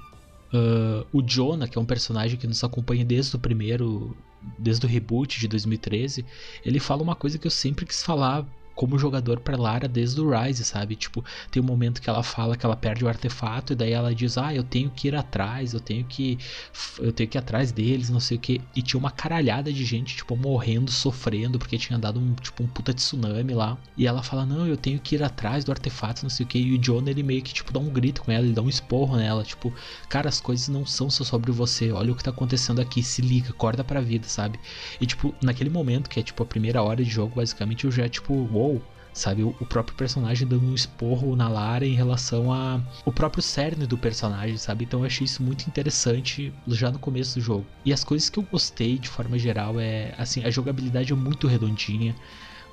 uh, 0.53 1.07
o 1.13 1.23
Jonah, 1.23 1.69
que 1.69 1.79
é 1.79 1.81
um 1.81 1.85
personagem 1.85 2.39
que 2.39 2.47
nos 2.47 2.63
acompanha 2.63 3.05
desde 3.05 3.35
o 3.35 3.39
primeiro, 3.39 4.17
desde 4.59 4.87
o 4.87 4.89
reboot 4.89 5.39
de 5.39 5.49
2013, 5.49 6.25
ele 6.65 6.81
fala 6.81 7.03
uma 7.03 7.15
coisa 7.15 7.39
que 7.39 7.47
eu 7.47 7.51
sempre 7.51 7.87
quis 7.87 8.03
falar 8.03 8.47
como 8.75 8.99
jogador 8.99 9.41
para 9.41 9.57
Lara 9.57 9.89
desde 9.89 10.21
o 10.21 10.31
Rise, 10.31 10.65
sabe? 10.65 10.97
Tipo, 10.97 11.25
tem 11.51 11.63
um 11.63 11.67
momento 11.67 12.01
que 12.01 12.09
ela 12.09 12.23
fala 12.23 12.57
que 12.57 12.65
ela 12.65 12.77
perde 12.77 13.05
o 13.05 13.09
artefato 13.09 13.73
e 13.73 13.77
daí 13.77 13.93
ela 13.93 14.15
diz: 14.15 14.39
"Ah, 14.39 14.55
eu 14.55 14.65
tenho 14.65 14.91
que 14.91 15.09
ir 15.09 15.15
atrás, 15.15 15.73
eu 15.75 15.81
tenho 15.81 16.05
que 16.05 16.39
eu 16.99 17.13
tenho 17.13 17.29
que 17.29 17.37
ir 17.37 17.41
atrás 17.41 17.73
deles, 17.73 18.11
não 18.11 18.21
sei 18.21 18.37
o 18.37 18.41
que". 18.41 18.61
E 18.75 18.83
tinha 18.83 18.99
uma 18.99 19.11
caralhada 19.11 19.73
de 19.73 19.85
gente 19.85 20.17
tipo 20.17 20.37
morrendo, 20.37 20.91
sofrendo 20.91 21.59
porque 21.59 21.79
tinha 21.79 21.99
dado 21.99 22.21
um 22.21 22.35
tipo 22.35 22.63
um 22.63 22.67
puta 22.67 22.93
tsunami 22.95 23.55
lá. 23.55 23.79
E 23.97 24.07
ela 24.07 24.23
fala: 24.23 24.47
"Não, 24.47 24.67
eu 24.67 24.77
tenho 24.77 25.01
que 25.01 25.15
ir 25.17 25.23
atrás 25.23 25.65
do 25.65 25.73
artefato, 25.73 26.23
não 26.23 26.31
sei 26.31 26.45
o 26.45 26.49
que". 26.49 26.59
E 26.59 26.75
o 26.75 26.79
John 26.79 27.03
ele 27.07 27.23
meio 27.23 27.43
que 27.43 27.53
tipo 27.53 27.73
dá 27.73 27.81
um 27.81 27.91
grito 27.91 28.23
com 28.23 28.31
ela, 28.33 28.45
ele 28.45 28.55
dá 28.55 28.63
um 28.63 28.69
esporro 28.69 29.17
nela, 29.17 29.43
tipo, 29.45 29.75
cara, 30.09 30.29
as 30.29 30.41
coisas 30.41 30.69
não 30.69 30.85
são 30.87 31.11
só 31.11 31.25
sobre 31.25 31.51
você. 31.53 31.91
Olha 31.93 32.13
o 32.13 32.17
que 32.17 32.23
tá 32.25 32.31
acontecendo 32.31 32.81
aqui, 32.81 33.03
se 33.03 33.23
liga, 33.23 33.51
acorda 33.51 33.85
pra 33.85 34.01
vida, 34.01 34.29
sabe? 34.29 34.59
E 35.01 35.07
tipo, 35.07 35.35
naquele 35.43 35.71
momento 35.71 36.09
que 36.09 36.21
é 36.21 36.23
tipo 36.23 36.43
a 36.43 36.47
primeira 36.47 36.83
hora 36.83 37.03
de 37.05 37.11
jogo, 37.11 37.37
basicamente 37.37 37.85
eu 37.85 37.91
já 37.91 38.09
tipo, 38.09 38.47
uou, 38.63 38.83
sabe? 39.13 39.43
O, 39.43 39.53
próprio 39.67 39.97
personagem 39.97 40.47
dando 40.47 40.65
um 40.65 40.75
esporro 40.75 41.37
na 41.37 41.49
Lara 41.49 41.87
em 41.87 41.95
relação 41.95 42.53
a 42.53 42.81
o 43.05 43.13
próprio 43.13 43.43
cerne 43.43 43.87
do 43.87 43.99
personagem, 43.99 44.57
sabe? 44.57 44.85
Então 44.85 45.01
eu 45.01 45.07
achei 45.07 45.25
isso 45.25 45.43
muito 45.43 45.67
interessante 45.67 46.53
já 46.69 46.91
no 46.91 46.99
começo 46.99 47.35
do 47.35 47.41
jogo. 47.41 47.67
E 47.85 47.93
as 47.93 48.05
coisas 48.05 48.29
que 48.29 48.39
eu 48.39 48.43
gostei 48.45 48.99
de 48.99 49.09
forma 49.09 49.39
geral 49.39 49.79
é 49.79 50.15
assim, 50.17 50.45
a 50.45 50.51
jogabilidade 50.51 51.13
é 51.13 51.17
muito 51.17 51.47
redondinha. 51.47 52.15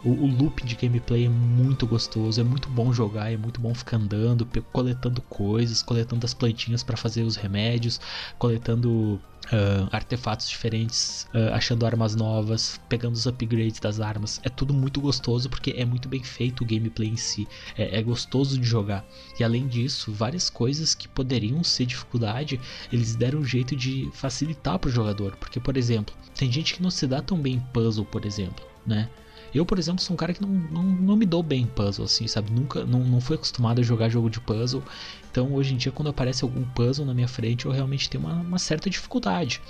O, 0.04 0.10
o 0.10 0.28
loop 0.28 0.64
de 0.64 0.76
gameplay 0.76 1.26
é 1.26 1.30
muito 1.30 1.86
gostoso, 1.86 2.40
é 2.40 2.44
muito 2.44 2.70
bom 2.70 2.94
jogar, 2.94 3.32
é 3.32 3.38
muito 3.38 3.60
bom 3.60 3.74
ficar 3.74 3.98
andando, 3.98 4.48
coletando 4.72 5.22
coisas, 5.24 5.82
coletando 5.82 6.26
as 6.26 6.34
plantinhas 6.34 6.84
para 6.84 6.96
fazer 6.96 7.24
os 7.24 7.36
remédios, 7.36 8.00
coletando 8.38 9.20
Uh, 9.48 9.90
artefatos 9.92 10.48
diferentes, 10.48 11.28
uh, 11.34 11.56
achando 11.56 11.84
armas 11.84 12.16
novas, 12.16 12.80
pegando 12.88 13.16
os 13.16 13.26
upgrades 13.26 13.80
das 13.80 14.00
armas. 14.00 14.40
É 14.44 14.50
tudo 14.50 14.76
muito 14.76 15.02
gostoso 15.02 15.50
porque 15.50 15.74
é 15.76 15.84
muito 15.84 16.08
bem 16.08 16.24
feito 16.24 16.64
o 16.64 16.68
gameplay 16.68 17.10
em 17.10 17.18
si. 17.18 17.48
É, 17.76 17.98
é 17.98 18.04
gostoso 18.04 18.60
de 18.60 18.68
jogar. 18.68 19.04
E 19.40 19.44
além 19.44 19.68
disso, 19.68 20.12
várias 20.12 20.52
coisas 20.52 20.94
que 20.94 21.08
poderiam 21.08 21.64
ser 21.64 21.88
dificuldade, 21.88 22.62
eles 22.94 23.16
deram 23.16 23.40
um 23.40 23.44
jeito 23.44 23.76
de 23.76 24.08
facilitar 24.14 24.78
para 24.78 24.90
o 24.90 24.92
jogador. 24.92 25.36
Porque, 25.38 25.60
por 25.60 25.78
exemplo, 25.78 26.14
tem 26.36 26.52
gente 26.52 26.76
que 26.76 26.84
não 26.84 26.92
se 26.92 27.08
dá 27.08 27.20
tão 27.20 27.42
bem 27.42 27.56
em 27.56 27.60
puzzle, 27.74 28.06
por 28.06 28.28
exemplo, 28.28 28.64
né? 28.86 29.10
Eu, 29.54 29.66
por 29.66 29.80
exemplo, 29.80 30.02
sou 30.02 30.14
um 30.14 30.18
cara 30.18 30.34
que 30.34 30.42
não, 30.42 30.50
não, 30.50 30.84
não 30.84 31.16
me 31.16 31.26
dou 31.26 31.42
bem 31.42 31.64
em 31.64 31.68
puzzle, 31.68 32.06
assim, 32.06 32.28
sabe? 32.28 32.52
Nunca, 32.52 32.86
não, 32.86 33.00
não 33.00 33.20
fui 33.20 33.36
acostumado 33.36 33.80
a 33.80 33.84
jogar 33.84 34.10
jogo 34.10 34.30
de 34.30 34.40
puzzle. 34.40 34.84
Então, 35.32 35.54
hoje 35.54 35.74
em 35.74 35.78
dia, 35.78 35.92
quando 35.92 36.10
aparece 36.10 36.44
algum 36.44 36.64
puzzle 36.64 37.06
na 37.06 37.14
minha 37.14 37.28
frente, 37.28 37.66
eu 37.66 37.72
realmente 37.72 38.10
tenho 38.10 38.24
uma, 38.24 38.34
uma 38.34 38.60
certa 38.60 38.90
dificuldade. 38.90 39.62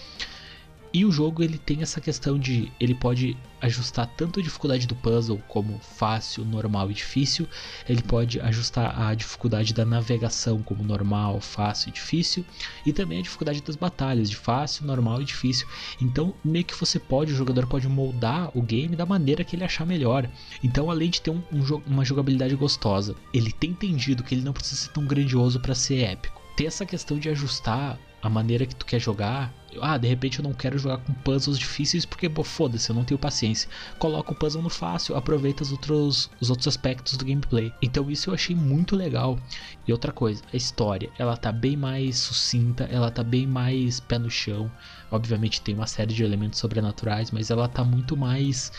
E 0.91 1.05
o 1.05 1.11
jogo 1.11 1.43
ele 1.43 1.59
tem 1.59 1.83
essa 1.83 2.01
questão 2.01 2.39
de 2.39 2.71
ele 2.79 2.95
pode 2.95 3.37
ajustar 3.61 4.07
tanto 4.17 4.39
a 4.39 4.43
dificuldade 4.43 4.87
do 4.87 4.95
puzzle 4.95 5.39
como 5.47 5.77
fácil, 5.79 6.43
normal 6.43 6.89
e 6.89 6.95
difícil. 6.95 7.47
Ele 7.87 8.01
pode 8.01 8.39
ajustar 8.39 8.99
a 8.99 9.13
dificuldade 9.13 9.71
da 9.73 9.85
navegação 9.85 10.63
como 10.63 10.83
normal, 10.83 11.39
fácil 11.41 11.89
e 11.89 11.91
difícil, 11.91 12.43
e 12.85 12.91
também 12.91 13.19
a 13.19 13.21
dificuldade 13.21 13.61
das 13.61 13.75
batalhas 13.75 14.29
de 14.29 14.35
fácil, 14.35 14.85
normal 14.85 15.21
e 15.21 15.25
difícil. 15.25 15.67
Então, 16.01 16.33
meio 16.43 16.65
que 16.65 16.75
você 16.75 16.97
pode, 16.97 17.33
o 17.33 17.35
jogador 17.35 17.67
pode 17.67 17.87
moldar 17.87 18.49
o 18.57 18.61
game 18.61 18.95
da 18.95 19.05
maneira 19.05 19.43
que 19.43 19.55
ele 19.55 19.63
achar 19.63 19.85
melhor. 19.85 20.27
Então, 20.63 20.89
além 20.89 21.09
de 21.09 21.21
ter 21.21 21.29
um, 21.29 21.43
um, 21.51 21.81
uma 21.85 22.05
jogabilidade 22.05 22.55
gostosa, 22.55 23.15
ele 23.31 23.51
tem 23.51 23.71
entendido 23.71 24.23
que 24.23 24.33
ele 24.33 24.43
não 24.43 24.53
precisa 24.53 24.81
ser 24.81 24.89
tão 24.89 25.05
grandioso 25.05 25.59
para 25.59 25.75
ser 25.75 25.99
épico. 25.99 26.38
Tem 26.59 26.67
essa 26.67 26.85
questão 26.85 27.17
de 27.17 27.29
ajustar 27.29 27.97
a 28.21 28.29
maneira 28.29 28.65
que 28.65 28.75
tu 28.75 28.85
quer 28.85 28.99
jogar. 28.99 29.49
Ah, 29.81 29.97
de 29.97 30.09
repente 30.09 30.39
eu 30.39 30.43
não 30.43 30.53
quero 30.53 30.77
jogar 30.77 30.97
com 30.97 31.13
puzzles 31.13 31.57
difíceis 31.57 32.05
porque, 32.05 32.29
foda-se, 32.43 32.89
eu 32.89 32.95
não 32.97 33.05
tenho 33.05 33.17
paciência. 33.17 33.69
Coloca 33.97 34.33
o 34.33 34.35
puzzle 34.35 34.61
no 34.61 34.69
fácil, 34.69 35.15
aproveita 35.15 35.63
os 35.63 35.71
outros, 35.71 36.29
os 36.37 36.49
outros 36.49 36.67
aspectos 36.67 37.15
do 37.15 37.23
gameplay. 37.23 37.71
Então 37.81 38.11
isso 38.11 38.29
eu 38.29 38.33
achei 38.33 38.53
muito 38.53 38.93
legal. 38.93 39.39
E 39.87 39.93
outra 39.93 40.11
coisa, 40.11 40.43
a 40.51 40.57
história, 40.57 41.09
ela 41.17 41.37
tá 41.37 41.49
bem 41.49 41.77
mais 41.77 42.17
sucinta, 42.17 42.83
ela 42.91 43.09
tá 43.09 43.23
bem 43.23 43.47
mais 43.47 44.01
pé 44.01 44.19
no 44.19 44.29
chão. 44.29 44.69
Obviamente 45.09 45.61
tem 45.61 45.73
uma 45.73 45.87
série 45.87 46.13
de 46.13 46.25
elementos 46.25 46.59
sobrenaturais, 46.59 47.31
mas 47.31 47.49
ela 47.49 47.69
tá 47.69 47.85
muito 47.85 48.17
mais 48.17 48.69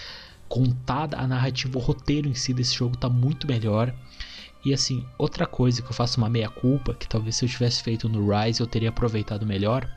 contada 0.51 1.17
a 1.17 1.27
narrativa, 1.27 1.79
o 1.79 1.81
roteiro 1.81 2.29
em 2.29 2.35
si 2.35 2.53
desse 2.53 2.75
jogo 2.75 2.95
tá 2.95 3.09
muito 3.09 3.47
melhor. 3.47 3.95
E 4.64 4.75
assim, 4.75 5.07
outra 5.17 5.47
coisa 5.47 5.81
que 5.81 5.88
eu 5.88 5.95
faço 5.95 6.19
uma 6.19 6.29
meia-culpa, 6.29 6.95
que 6.95 7.09
talvez 7.09 7.37
se 7.37 7.45
eu 7.45 7.49
tivesse 7.49 7.83
feito 7.83 8.09
no 8.09 8.29
Rise 8.31 8.61
eu 8.61 8.67
teria 8.67 8.90
aproveitado 8.90 9.47
melhor, 9.47 9.88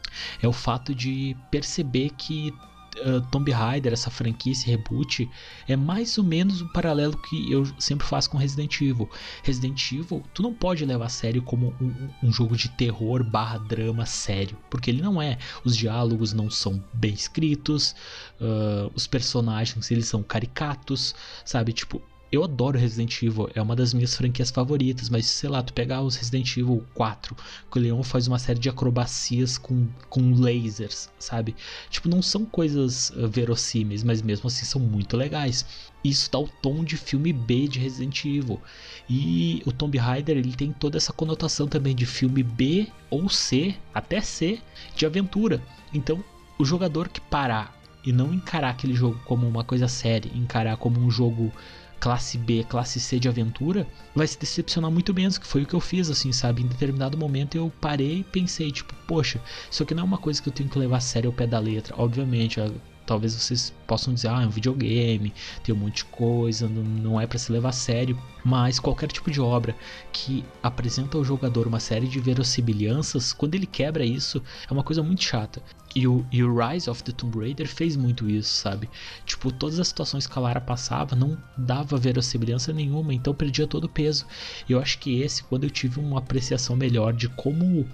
é 0.41 0.47
o 0.47 0.53
fato 0.53 0.95
de 0.95 1.35
perceber 1.51 2.11
que 2.11 2.53
uh, 2.99 3.21
Tomb 3.31 3.51
Raider, 3.51 3.93
essa 3.93 4.09
franquia, 4.09 4.51
esse 4.51 4.67
reboot, 4.67 5.29
é 5.67 5.75
mais 5.75 6.17
ou 6.17 6.23
menos 6.23 6.61
o 6.61 6.65
um 6.65 6.67
paralelo 6.69 7.17
que 7.17 7.51
eu 7.51 7.65
sempre 7.79 8.07
faço 8.07 8.29
com 8.29 8.37
Resident 8.37 8.79
Evil. 8.81 9.09
Resident 9.43 9.91
Evil, 9.91 10.23
tu 10.33 10.41
não 10.41 10.53
pode 10.53 10.85
levar 10.85 11.05
a 11.05 11.09
sério 11.09 11.41
como 11.41 11.75
um, 11.81 12.27
um 12.27 12.31
jogo 12.31 12.55
de 12.55 12.69
terror 12.69 13.23
barra 13.23 13.57
drama 13.57 14.05
sério, 14.05 14.57
porque 14.69 14.89
ele 14.89 15.01
não 15.01 15.21
é. 15.21 15.37
Os 15.63 15.75
diálogos 15.75 16.33
não 16.33 16.49
são 16.49 16.83
bem 16.93 17.13
escritos, 17.13 17.95
uh, 18.39 18.91
os 18.93 19.07
personagens 19.07 19.91
eles 19.91 20.07
são 20.07 20.23
caricatos, 20.23 21.15
sabe? 21.45 21.73
Tipo, 21.73 22.01
eu 22.33 22.43
adoro 22.43 22.79
Resident 22.79 23.21
Evil, 23.21 23.47
é 23.53 23.61
uma 23.61 23.75
das 23.75 23.93
minhas 23.93 24.15
franquias 24.15 24.49
favoritas, 24.49 25.07
mas 25.07 25.27
sei 25.27 25.47
lá, 25.47 25.61
tu 25.61 25.71
pegar 25.71 26.01
os 26.01 26.15
Resident 26.15 26.57
Evil 26.57 26.83
4, 26.95 27.37
que 27.71 27.77
o 27.77 27.79
Leon 27.79 28.01
faz 28.01 28.27
uma 28.27 28.39
série 28.39 28.57
de 28.57 28.67
acrobacias 28.67 29.59
com, 29.59 29.87
com 30.09 30.33
lasers, 30.33 31.11
sabe? 31.19 31.55
Tipo, 31.91 32.09
não 32.09 32.23
são 32.23 32.43
coisas 32.43 33.11
uh, 33.11 33.27
verossímeis, 33.29 34.03
mas 34.03 34.19
mesmo 34.23 34.47
assim 34.47 34.65
são 34.65 34.81
muito 34.81 35.15
legais. 35.15 35.63
Isso 36.03 36.31
dá 36.31 36.39
o 36.39 36.47
tom 36.47 36.83
de 36.83 36.97
filme 36.97 37.31
B 37.31 37.67
de 37.67 37.77
Resident 37.77 38.25
Evil. 38.25 38.59
E 39.07 39.61
o 39.63 39.71
Tomb 39.71 39.95
Raider 39.99 40.35
ele 40.35 40.55
tem 40.55 40.71
toda 40.71 40.97
essa 40.97 41.13
conotação 41.13 41.67
também 41.67 41.95
de 41.95 42.07
filme 42.07 42.41
B 42.41 42.87
ou 43.11 43.29
C, 43.29 43.75
até 43.93 44.21
C, 44.21 44.59
de 44.95 45.05
aventura. 45.05 45.61
Então, 45.93 46.23
o 46.57 46.65
jogador 46.65 47.09
que 47.09 47.21
parar 47.21 47.79
e 48.03 48.11
não 48.11 48.33
encarar 48.33 48.71
aquele 48.71 48.95
jogo 48.95 49.19
como 49.23 49.47
uma 49.47 49.63
coisa 49.63 49.87
séria, 49.87 50.31
encarar 50.35 50.77
como 50.77 50.99
um 50.99 51.11
jogo 51.11 51.53
classe 52.03 52.37
B, 52.37 52.65
classe 52.65 52.99
C 52.99 53.17
de 53.17 53.29
aventura, 53.29 53.87
vai 54.13 54.27
se 54.27 54.37
decepcionar 54.37 54.91
muito 54.91 55.13
menos, 55.13 55.37
que 55.37 55.47
foi 55.47 55.63
o 55.63 55.65
que 55.65 55.73
eu 55.73 55.79
fiz, 55.79 56.09
assim, 56.09 56.33
sabe? 56.33 56.61
Em 56.61 56.67
determinado 56.67 57.17
momento 57.17 57.55
eu 57.55 57.71
parei 57.79 58.17
e 58.17 58.23
pensei, 58.25 58.73
tipo, 58.73 58.93
poxa, 59.07 59.41
isso 59.71 59.83
aqui 59.83 59.95
não 59.95 60.03
é 60.03 60.05
uma 60.05 60.17
coisa 60.17 60.41
que 60.41 60.49
eu 60.49 60.53
tenho 60.53 60.67
que 60.67 60.77
levar 60.77 60.97
a 60.97 60.99
sério 60.99 61.29
ao 61.29 61.33
pé 61.33 61.47
da 61.47 61.59
letra. 61.59 61.95
Obviamente, 61.97 62.59
talvez 63.05 63.33
vocês 63.33 63.73
possam 63.85 64.13
dizer, 64.13 64.29
ah, 64.29 64.43
é 64.43 64.47
um 64.47 64.49
videogame, 64.49 65.33
tem 65.63 65.73
um 65.73 65.77
monte 65.77 65.97
de 65.97 66.05
coisa, 66.05 66.67
não, 66.67 67.19
é 67.19 67.27
para 67.27 67.37
se 67.37 67.51
levar 67.51 67.69
a 67.69 67.73
sério, 67.73 68.17
mas 68.43 68.79
qualquer 68.79 69.11
tipo 69.11 69.29
de 69.29 69.41
obra 69.41 69.75
que 70.11 70.43
apresenta 70.61 71.17
ao 71.17 71.23
jogador 71.23 71.67
uma 71.67 71.79
série 71.79 72.07
de 72.07 72.19
verossimilhanças, 72.19 73.33
quando 73.33 73.55
ele 73.55 73.65
quebra 73.65 74.05
isso, 74.05 74.41
é 74.69 74.73
uma 74.73 74.83
coisa 74.83 75.03
muito 75.03 75.23
chata. 75.23 75.61
E 75.95 76.07
o, 76.07 76.25
e 76.31 76.43
o 76.43 76.55
Rise 76.57 76.89
of 76.89 77.03
the 77.03 77.11
Tomb 77.11 77.37
Raider 77.39 77.67
fez 77.67 77.95
muito 77.95 78.27
isso, 78.27 78.51
sabe? 78.51 78.89
Tipo, 79.25 79.51
todas 79.51 79.79
as 79.79 79.87
situações 79.87 80.25
que 80.25 80.37
a 80.37 80.41
Lara 80.41 80.59
passava 80.59 81.15
não 81.15 81.37
dava 81.55 81.97
verossimilhança 81.97 82.73
nenhuma, 82.73 83.13
então 83.13 83.33
perdia 83.33 83.67
todo 83.67 83.83
o 83.83 83.89
peso. 83.89 84.25
E 84.67 84.71
eu 84.71 84.79
acho 84.79 84.97
que 84.97 85.21
esse, 85.21 85.43
quando 85.43 85.65
eu 85.65 85.69
tive 85.69 85.99
uma 85.99 86.17
apreciação 86.17 86.75
melhor 86.75 87.13
de 87.13 87.29
como 87.29 87.87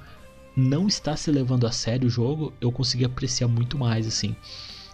não 0.56 0.88
está 0.88 1.16
se 1.16 1.32
levando 1.32 1.66
a 1.68 1.72
sério 1.72 2.08
o 2.08 2.12
jogo, 2.12 2.54
eu 2.60 2.72
consegui 2.72 3.06
apreciar 3.06 3.48
muito 3.48 3.78
mais, 3.78 4.08
assim. 4.08 4.36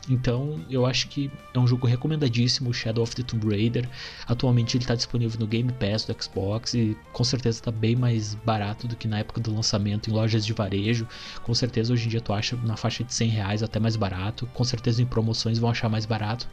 Então, 0.09 0.59
eu 0.69 0.85
acho 0.85 1.07
que 1.07 1.31
é 1.53 1.59
um 1.59 1.67
jogo 1.67 1.88
recomendadíssimo, 1.88 2.74
Shadow 2.74 3.03
of 3.03 3.15
the 3.15 3.24
Tomb 3.24 3.50
Raider. 3.50 3.89
Atualmente 4.27 4.77
ele 4.77 4.83
está 4.83 4.95
disponível 4.95 5.39
no 5.39 5.47
Game 5.47 5.71
Pass 5.74 6.05
do 6.05 6.15
Xbox 6.21 6.74
e 6.74 6.97
com 7.12 7.24
certeza 7.24 7.59
está 7.59 7.71
bem 7.71 7.95
mais 7.95 8.35
barato 8.45 8.88
do 8.88 8.95
que 8.95 9.07
na 9.07 9.19
época 9.19 9.41
do 9.41 9.53
lançamento 9.53 10.09
em 10.09 10.13
lojas 10.13 10.45
de 10.45 10.53
varejo. 10.53 11.07
Com 11.43 11.53
certeza 11.53 11.93
hoje 11.93 12.05
em 12.05 12.09
dia 12.09 12.21
tu 12.21 12.33
acha 12.33 12.55
na 12.57 12.77
faixa 12.77 13.03
de 13.03 13.13
100 13.13 13.29
reais 13.29 13.63
até 13.63 13.79
mais 13.79 13.95
barato. 13.95 14.47
Com 14.53 14.63
certeza 14.63 15.01
em 15.01 15.05
promoções 15.05 15.57
vão 15.57 15.69
achar 15.69 15.89
mais 15.89 16.05
barato. 16.05 16.47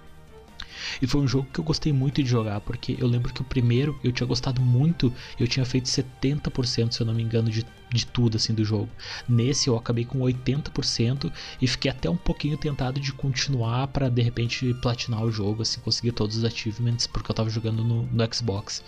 E 1.01 1.07
foi 1.07 1.21
um 1.21 1.29
jogo 1.29 1.49
que 1.53 1.61
eu 1.61 1.65
gostei 1.65 1.93
muito 1.93 2.23
de 2.23 2.29
jogar, 2.29 2.61
porque 2.61 2.97
eu 2.99 3.07
lembro 3.07 3.33
que 3.33 3.41
o 3.41 3.45
primeiro 3.45 3.99
eu 4.03 4.13
tinha 4.13 4.27
gostado 4.27 4.61
muito, 4.61 5.13
eu 5.39 5.47
tinha 5.47 5.65
feito 5.65 5.87
70%, 5.87 6.93
se 6.93 7.01
eu 7.01 7.07
não 7.07 7.15
me 7.15 7.23
engano, 7.23 7.51
de, 7.51 7.67
de 7.93 8.07
tudo 8.07 8.37
assim 8.37 8.55
do 8.55 8.65
jogo. 8.65 8.89
Nesse 9.29 9.69
eu 9.69 9.77
acabei 9.77 10.05
com 10.05 10.19
80% 10.21 11.33
e 11.61 11.67
fiquei 11.67 11.91
até 11.91 12.09
um 12.09 12.17
pouquinho 12.17 12.57
tentado 12.57 13.01
de 13.01 13.13
continuar 13.13 13.89
para 13.89 14.09
de 14.09 14.23
repente 14.23 14.75
platinar 14.75 15.23
o 15.23 15.33
jogo, 15.33 15.63
assim, 15.63 15.81
conseguir 15.81 16.13
todos 16.13 16.37
os 16.37 16.45
achievements, 16.45 17.07
porque 17.07 17.31
eu 17.31 17.35
tava 17.35 17.51
jogando 17.51 17.85
no, 17.85 18.05
no 18.05 18.35
Xbox. 18.35 18.83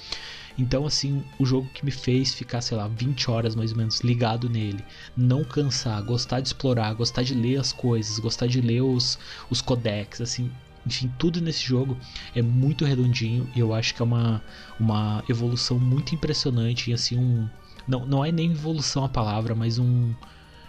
Então, 0.57 0.87
assim, 0.87 1.23
o 1.39 1.45
jogo 1.45 1.69
que 1.75 1.85
me 1.85 1.91
fez 1.91 2.33
ficar, 2.33 2.61
sei 2.61 2.77
lá, 2.77 2.87
20 2.87 3.31
horas 3.31 3.57
mais 3.57 3.73
ou 3.73 3.77
menos 3.77 4.01
ligado 4.01 4.49
nele, 4.49 4.85
não 5.17 5.43
cansar, 5.43 6.01
gostar 6.03 6.41
de 6.41 6.49
explorar, 6.49 6.95
gostar 6.95 7.23
de 7.23 7.35
ler 7.35 7.59
as 7.59 7.73
coisas, 7.73 8.19
gostar 8.19 8.47
de 8.47 8.61
ler 8.61 8.83
os, 8.83 9.19
os 9.51 9.61
codecs, 9.61 10.21
assim, 10.21 10.51
enfim, 10.87 11.13
tudo 11.19 11.41
nesse 11.41 11.65
jogo 11.65 11.99
é 12.35 12.43
muito 12.43 12.85
redondinho 12.85 13.49
e 13.55 13.61
eu 13.61 13.73
acho 13.73 13.95
que 13.95 14.03
é 14.03 14.05
uma, 14.05 14.43
uma 14.79 15.25
evolução 15.29 15.79
muito 15.79 16.15
impressionante 16.15 16.91
e 16.91 16.95
assim 16.95 17.17
um 17.19 17.49
não, 17.87 18.07
não 18.07 18.25
é 18.25 18.33
nem 18.33 18.51
evolução 18.51 19.05
a 19.05 19.09
palavra, 19.09 19.55
mas 19.55 19.79
um 19.79 20.15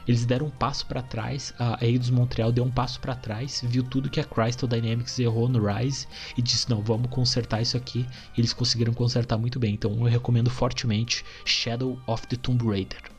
eles 0.07 0.25
deram 0.25 0.47
um 0.47 0.51
passo 0.51 0.85
para 0.85 1.01
trás, 1.01 1.51
a 1.57 1.83
Eidos 1.83 2.11
Montreal 2.11 2.51
deu 2.51 2.63
um 2.63 2.69
passo 2.69 2.99
para 2.99 3.15
trás, 3.15 3.63
viu 3.65 3.81
tudo 3.81 4.09
que 4.09 4.19
a 4.19 4.23
Crystal 4.23 4.69
Dynamics 4.69 5.17
errou 5.17 5.49
no 5.49 5.65
Rise 5.65 6.07
e 6.37 6.41
disse: 6.43 6.69
"Não, 6.69 6.81
vamos 6.83 7.09
consertar 7.09 7.61
isso 7.61 7.75
aqui". 7.75 8.05
Eles 8.37 8.53
conseguiram 8.53 8.93
consertar 8.93 9.37
muito 9.37 9.59
bem. 9.59 9.73
Então 9.73 9.91
eu 9.97 10.03
recomendo 10.03 10.49
fortemente 10.49 11.25
Shadow 11.43 11.99
of 12.05 12.27
the 12.27 12.35
Tomb 12.35 12.63
Raider. 12.63 13.14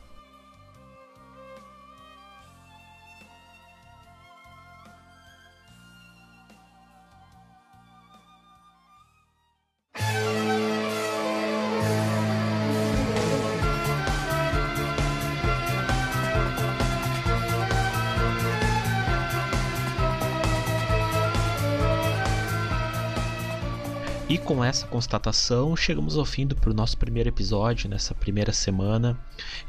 E 24.37 24.39
com 24.39 24.63
essa 24.63 24.85
constatação, 24.85 25.75
chegamos 25.75 26.15
ao 26.15 26.23
fim 26.23 26.45
do 26.45 26.55
nosso 26.71 26.95
primeiro 26.95 27.27
episódio, 27.27 27.89
nessa 27.89 28.13
primeira 28.13 28.53
semana. 28.53 29.17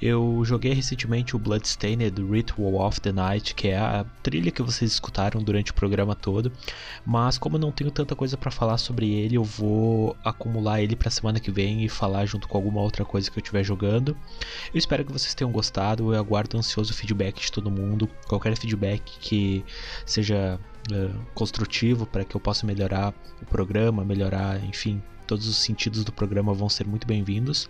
Eu 0.01 0.43
joguei 0.45 0.75
recentemente 0.75 1.35
o 1.35 1.39
Bloodstained 1.39 2.13
Ritual 2.31 2.75
of 2.87 3.01
the 3.01 3.11
Night, 3.11 3.55
que 3.55 3.69
é 3.69 3.79
a 3.79 4.05
trilha 4.23 4.51
que 4.51 4.61
vocês 4.61 4.93
escutaram 4.93 5.43
durante 5.43 5.71
o 5.71 5.75
programa 5.75 6.15
todo. 6.15 6.53
Mas 7.07 7.39
como 7.39 7.57
eu 7.57 7.61
não 7.61 7.73
tenho 7.73 7.91
tanta 7.91 8.15
coisa 8.15 8.37
para 8.37 8.51
falar 8.51 8.77
sobre 8.77 9.11
ele, 9.11 9.37
eu 9.37 9.43
vou 9.43 10.15
acumular 10.23 10.83
ele 10.83 10.95
para 10.95 11.11
semana 11.11 11.41
que 11.41 11.51
vem 11.51 11.83
e 11.83 11.89
falar 11.89 12.27
junto 12.27 12.47
com 12.47 12.59
alguma 12.59 12.83
outra 12.83 13.07
coisa 13.07 13.31
que 13.31 13.39
eu 13.39 13.43
estiver 13.43 13.65
jogando. 13.65 14.15
Eu 14.75 14.79
espero 14.79 15.03
que 15.03 15.11
vocês 15.11 15.33
tenham 15.33 15.51
gostado. 15.51 16.13
Eu 16.13 16.21
aguardo 16.21 16.59
ansioso 16.59 16.93
o 16.93 16.95
feedback 16.95 17.41
de 17.41 17.51
todo 17.51 17.71
mundo. 17.71 18.07
Qualquer 18.29 18.55
feedback 18.55 19.19
que 19.19 19.65
seja 20.05 20.61
uh, 20.93 21.19
construtivo 21.35 22.07
para 22.07 22.25
que 22.25 22.37
eu 22.37 22.41
possa 22.41 22.67
melhorar 22.67 23.15
o 23.43 23.47
programa, 23.47 24.05
melhorar, 24.05 24.63
enfim, 24.65 25.03
todos 25.29 25.47
os 25.47 25.57
sentidos 25.57 26.03
do 26.05 26.11
programa 26.11 26.55
vão 26.55 26.69
ser 26.71 26.87
muito 26.87 27.07
bem-vindos. 27.07 27.69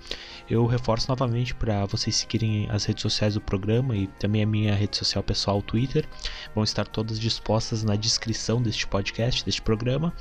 Eu 0.48 0.64
reforço 0.64 1.08
novamente 1.08 1.54
para 1.54 1.84
vocês 1.86 2.14
seguirem 2.14 2.70
as 2.70 2.84
redes 2.84 3.02
sociais 3.02 3.34
do 3.34 3.40
programa 3.40 3.96
e 3.96 4.06
também 4.06 4.42
a 4.42 4.46
minha 4.46 4.74
rede 4.74 4.96
social 4.96 5.24
pessoal, 5.24 5.60
Twitter. 5.60 6.08
Vão 6.54 6.62
estar 6.62 6.86
todas 6.86 7.18
dispostas 7.18 7.82
na 7.82 7.96
descrição 7.96 8.62
deste 8.62 8.86
podcast, 8.86 9.44
deste 9.44 9.60
programa. 9.60 10.14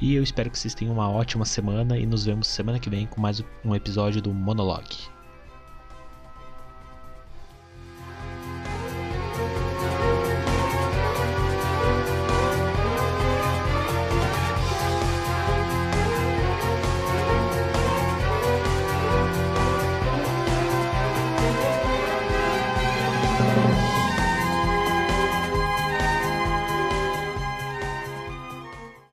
E 0.00 0.14
eu 0.14 0.22
espero 0.22 0.50
que 0.50 0.58
vocês 0.58 0.74
tenham 0.74 0.94
uma 0.94 1.10
ótima 1.10 1.44
semana 1.44 1.98
e 1.98 2.06
nos 2.06 2.24
vemos 2.24 2.48
semana 2.48 2.80
que 2.80 2.88
vem 2.88 3.06
com 3.06 3.20
mais 3.20 3.44
um 3.62 3.74
episódio 3.74 4.22
do 4.22 4.32
Monologue. 4.32 5.19